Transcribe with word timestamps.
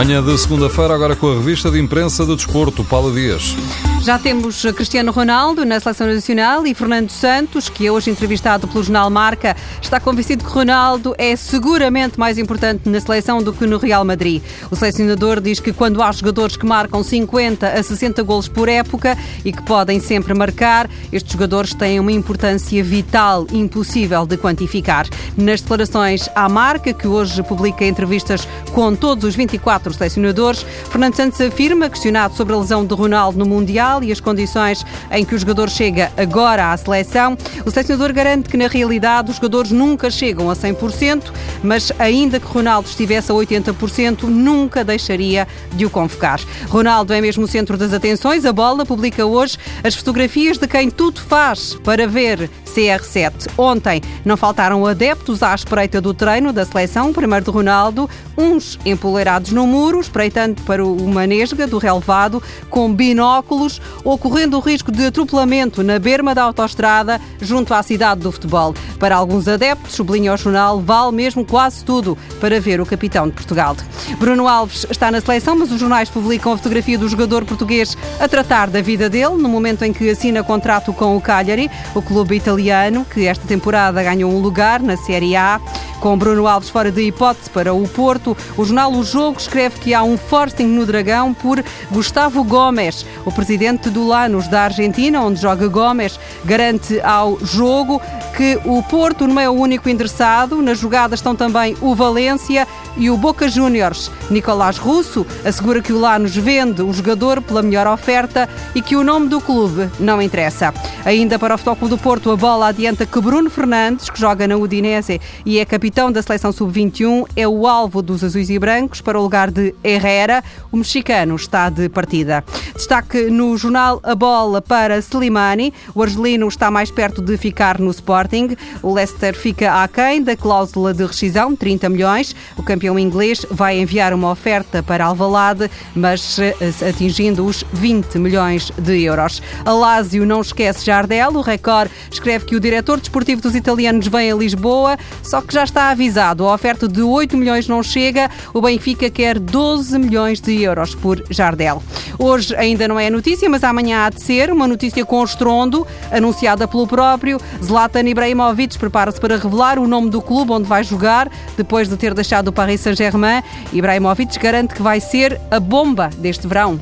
Manhã 0.00 0.22
de 0.22 0.38
segunda-feira, 0.38 0.94
agora 0.94 1.14
com 1.14 1.30
a 1.30 1.34
revista 1.34 1.70
de 1.70 1.78
imprensa 1.78 2.24
do 2.24 2.34
desporto, 2.34 2.82
Paula 2.82 3.12
Dias. 3.12 3.54
Já 4.02 4.18
temos 4.18 4.62
Cristiano 4.74 5.12
Ronaldo 5.12 5.62
na 5.66 5.78
Seleção 5.78 6.06
Nacional 6.06 6.66
e 6.66 6.74
Fernando 6.74 7.10
Santos, 7.10 7.68
que 7.68 7.86
é 7.86 7.92
hoje 7.92 8.10
entrevistado 8.10 8.66
pelo 8.66 8.82
jornal 8.82 9.10
Marca, 9.10 9.54
está 9.80 10.00
convencido 10.00 10.42
que 10.42 10.50
Ronaldo 10.50 11.14
é 11.18 11.36
seguramente 11.36 12.18
mais 12.18 12.38
importante 12.38 12.88
na 12.88 12.98
seleção 12.98 13.42
do 13.42 13.52
que 13.52 13.66
no 13.66 13.76
Real 13.76 14.02
Madrid. 14.02 14.42
O 14.70 14.74
selecionador 14.74 15.38
diz 15.38 15.60
que 15.60 15.70
quando 15.70 16.02
há 16.02 16.10
jogadores 16.12 16.56
que 16.56 16.64
marcam 16.64 17.02
50 17.02 17.68
a 17.68 17.82
60 17.82 18.22
golos 18.22 18.48
por 18.48 18.70
época 18.70 19.18
e 19.44 19.52
que 19.52 19.62
podem 19.62 20.00
sempre 20.00 20.32
marcar, 20.32 20.88
estes 21.12 21.32
jogadores 21.32 21.74
têm 21.74 22.00
uma 22.00 22.10
importância 22.10 22.82
vital, 22.82 23.46
impossível 23.52 24.24
de 24.24 24.38
quantificar. 24.38 25.06
Nas 25.36 25.60
declarações 25.60 26.26
à 26.34 26.48
Marca, 26.48 26.94
que 26.94 27.06
hoje 27.06 27.42
publica 27.42 27.84
entrevistas 27.84 28.48
com 28.72 28.94
todos 28.94 29.24
os 29.24 29.36
24 29.36 29.92
selecionadores, 29.92 30.64
Fernando 30.90 31.16
Santos 31.16 31.40
afirma, 31.42 31.90
questionado 31.90 32.34
sobre 32.34 32.54
a 32.54 32.56
lesão 32.56 32.86
de 32.86 32.94
Ronaldo 32.94 33.38
no 33.38 33.44
Mundial, 33.44 33.89
e 34.02 34.12
as 34.12 34.20
condições 34.20 34.86
em 35.10 35.24
que 35.24 35.34
o 35.34 35.38
jogador 35.38 35.68
chega 35.68 36.12
agora 36.16 36.72
à 36.72 36.76
seleção. 36.76 37.36
O 37.64 37.70
selecionador 37.70 38.12
garante 38.12 38.48
que, 38.48 38.56
na 38.56 38.66
realidade, 38.66 39.30
os 39.30 39.36
jogadores 39.36 39.70
nunca 39.70 40.10
chegam 40.10 40.50
a 40.50 40.54
100%, 40.54 41.32
mas 41.62 41.92
ainda 41.98 42.40
que 42.40 42.46
Ronaldo 42.46 42.88
estivesse 42.88 43.30
a 43.30 43.34
80%, 43.34 44.22
nunca 44.24 44.84
deixaria 44.84 45.46
de 45.72 45.84
o 45.84 45.90
convocar. 45.90 46.40
Ronaldo 46.68 47.12
é 47.12 47.20
mesmo 47.20 47.44
o 47.44 47.48
centro 47.48 47.76
das 47.76 47.92
atenções. 47.92 48.44
A 48.44 48.52
Bola 48.52 48.86
publica 48.86 49.26
hoje 49.26 49.58
as 49.84 49.94
fotografias 49.94 50.58
de 50.58 50.66
quem 50.66 50.90
tudo 50.90 51.20
faz 51.20 51.74
para 51.84 52.06
ver 52.06 52.50
CR7. 52.66 53.48
Ontem 53.58 54.00
não 54.24 54.36
faltaram 54.36 54.86
adeptos 54.86 55.42
à 55.42 55.54
espreita 55.54 56.00
do 56.00 56.14
treino 56.14 56.52
da 56.52 56.64
seleção, 56.64 57.12
primeiro 57.12 57.44
de 57.44 57.50
Ronaldo, 57.50 58.08
uns 58.36 58.78
empoleirados 58.84 59.52
no 59.52 59.66
muro, 59.66 60.00
espreitando 60.00 60.62
para 60.62 60.84
o 60.84 61.08
Manesga 61.08 61.66
do 61.66 61.78
relevado, 61.78 62.42
com 62.68 62.92
binóculos 62.92 63.80
ou 64.04 64.16
correndo 64.16 64.56
o 64.56 64.60
risco 64.60 64.90
de 64.90 65.06
atropelamento 65.06 65.82
na 65.82 65.98
berma 65.98 66.34
da 66.34 66.44
autoestrada 66.44 67.20
junto 67.50 67.74
à 67.74 67.82
cidade 67.82 68.20
do 68.20 68.30
futebol. 68.30 68.72
Para 69.00 69.16
alguns 69.16 69.48
adeptos, 69.48 69.94
sublinha 69.94 70.32
o 70.32 70.36
jornal, 70.36 70.80
vale 70.80 71.10
mesmo 71.10 71.44
quase 71.44 71.84
tudo 71.84 72.16
para 72.38 72.60
ver 72.60 72.80
o 72.80 72.86
capitão 72.86 73.26
de 73.26 73.32
Portugal. 73.32 73.76
Bruno 74.20 74.46
Alves 74.46 74.86
está 74.88 75.10
na 75.10 75.20
seleção, 75.20 75.58
mas 75.58 75.72
os 75.72 75.80
jornais 75.80 76.08
publicam 76.08 76.52
a 76.52 76.56
fotografia 76.56 76.96
do 76.96 77.08
jogador 77.08 77.44
português 77.44 77.98
a 78.20 78.28
tratar 78.28 78.70
da 78.70 78.80
vida 78.80 79.10
dele, 79.10 79.34
no 79.34 79.48
momento 79.48 79.82
em 79.84 79.92
que 79.92 80.08
assina 80.08 80.44
contrato 80.44 80.92
com 80.92 81.16
o 81.16 81.20
Cagliari, 81.20 81.68
o 81.92 82.00
clube 82.00 82.36
italiano, 82.36 83.04
que 83.04 83.26
esta 83.26 83.44
temporada 83.48 84.00
ganhou 84.00 84.30
um 84.30 84.38
lugar 84.38 84.80
na 84.80 84.96
Série 84.96 85.34
A. 85.34 85.60
Com 86.00 86.16
Bruno 86.16 86.46
Alves 86.46 86.70
fora 86.70 86.90
de 86.90 87.02
hipótese 87.02 87.50
para 87.50 87.74
o 87.74 87.86
Porto, 87.86 88.34
o 88.56 88.64
jornal 88.64 88.90
O 88.90 89.04
Jogo 89.04 89.38
escreve 89.38 89.78
que 89.80 89.92
há 89.92 90.02
um 90.02 90.16
forcing 90.16 90.66
no 90.66 90.86
Dragão 90.86 91.34
por 91.34 91.62
Gustavo 91.90 92.42
Gomes. 92.42 93.04
O 93.26 93.30
presidente 93.30 93.90
do 93.90 94.06
Lanús 94.06 94.48
da 94.48 94.62
Argentina, 94.62 95.20
onde 95.20 95.38
joga 95.38 95.68
Gomes, 95.68 96.18
garante 96.42 96.98
ao 97.02 97.38
jogo 97.44 98.00
que 98.34 98.58
o 98.64 98.82
Porto 98.82 99.26
não 99.26 99.38
é 99.38 99.50
o 99.50 99.52
único 99.52 99.90
interessado. 99.90 100.62
Na 100.62 100.72
jogada 100.72 101.14
estão 101.14 101.36
também 101.36 101.76
o 101.82 101.94
Valência 101.94 102.66
e 102.96 103.10
o 103.10 103.16
Boca 103.18 103.46
Juniors. 103.46 104.10
Nicolás 104.30 104.78
Russo 104.78 105.26
assegura 105.44 105.82
que 105.82 105.92
o 105.92 106.00
Lanús 106.00 106.34
vende 106.34 106.80
o 106.80 106.92
jogador 106.94 107.42
pela 107.42 107.62
melhor 107.62 107.86
oferta 107.86 108.48
e 108.74 108.80
que 108.80 108.96
o 108.96 109.04
nome 109.04 109.28
do 109.28 109.38
clube 109.38 109.90
não 109.98 110.22
interessa. 110.22 110.72
Ainda 111.04 111.38
para 111.38 111.54
o 111.54 111.58
Futebol 111.58 111.88
do 111.88 111.96
Porto, 111.96 112.30
a 112.30 112.36
bola 112.36 112.68
adianta 112.68 113.06
que 113.06 113.20
Bruno 113.20 113.48
Fernandes, 113.48 114.10
que 114.10 114.20
joga 114.20 114.46
na 114.46 114.56
Udinese 114.56 115.18
e 115.46 115.58
é 115.58 115.64
capitão 115.64 116.12
da 116.12 116.20
seleção 116.20 116.52
sub-21, 116.52 117.26
é 117.34 117.48
o 117.48 117.66
alvo 117.66 118.02
dos 118.02 118.22
azuis 118.22 118.50
e 118.50 118.58
brancos 118.58 119.00
para 119.00 119.18
o 119.18 119.22
lugar 119.22 119.50
de 119.50 119.74
Herrera. 119.82 120.44
O 120.70 120.76
mexicano 120.76 121.34
está 121.36 121.70
de 121.70 121.88
partida. 121.88 122.44
Destaque 122.74 123.30
no 123.30 123.56
jornal 123.56 123.98
A 124.02 124.14
Bola 124.14 124.60
para 124.60 124.98
Slimani. 124.98 125.72
O 125.94 126.02
argelino 126.02 126.46
está 126.46 126.70
mais 126.70 126.90
perto 126.90 127.22
de 127.22 127.36
ficar 127.38 127.78
no 127.78 127.90
Sporting. 127.90 128.56
O 128.82 128.92
Leicester 128.92 129.34
fica 129.34 129.82
aquém 129.82 130.22
da 130.22 130.36
cláusula 130.36 130.92
de 130.92 131.04
rescisão, 131.06 131.56
30 131.56 131.88
milhões. 131.88 132.36
O 132.58 132.62
campeão 132.62 132.98
inglês 132.98 133.46
vai 133.50 133.80
enviar 133.80 134.12
uma 134.12 134.30
oferta 134.30 134.82
para 134.82 135.06
Alvalade, 135.06 135.70
mas 135.94 136.38
eh, 136.38 136.54
atingindo 136.88 137.46
os 137.46 137.64
20 137.72 138.18
milhões 138.18 138.70
de 138.78 139.02
euros. 139.02 139.42
A 139.64 139.72
Lazio 139.72 140.26
não 140.26 140.42
esquece 140.42 140.89
Jardel. 140.90 141.30
O 141.36 141.40
Record 141.40 141.88
escreve 142.10 142.44
que 142.44 142.56
o 142.56 142.60
diretor 142.60 142.98
desportivo 142.98 143.40
dos 143.40 143.54
italianos 143.54 144.08
vem 144.08 144.32
a 144.32 144.34
Lisboa, 144.34 144.98
só 145.22 145.40
que 145.40 145.54
já 145.54 145.62
está 145.62 145.90
avisado. 145.90 146.48
A 146.48 146.52
oferta 146.52 146.88
de 146.88 147.00
8 147.00 147.36
milhões 147.36 147.68
não 147.68 147.80
chega. 147.80 148.28
O 148.52 148.60
Benfica 148.60 149.08
quer 149.08 149.38
12 149.38 149.96
milhões 150.00 150.40
de 150.40 150.60
euros 150.62 150.92
por 150.96 151.22
Jardel. 151.30 151.80
Hoje 152.18 152.56
ainda 152.56 152.88
não 152.88 152.98
é 152.98 153.08
notícia, 153.08 153.48
mas 153.48 153.62
amanhã 153.62 154.04
há 154.04 154.10
de 154.10 154.20
ser 154.20 154.50
uma 154.50 154.66
notícia 154.66 155.04
com 155.04 155.22
estrondo, 155.22 155.86
anunciada 156.10 156.66
pelo 156.66 156.88
próprio. 156.88 157.40
Zlatan 157.62 158.08
Ibrahimovic 158.08 158.76
prepara-se 158.76 159.20
para 159.20 159.36
revelar 159.36 159.78
o 159.78 159.86
nome 159.86 160.10
do 160.10 160.20
clube 160.20 160.50
onde 160.50 160.66
vai 160.66 160.82
jogar, 160.82 161.30
depois 161.56 161.88
de 161.88 161.96
ter 161.96 162.14
deixado 162.14 162.48
o 162.48 162.52
Paris 162.52 162.80
Saint-Germain. 162.80 163.44
Ibrahimovic 163.72 164.36
garante 164.40 164.74
que 164.74 164.82
vai 164.82 165.00
ser 165.00 165.40
a 165.52 165.60
bomba 165.60 166.10
deste 166.18 166.48
verão. 166.48 166.80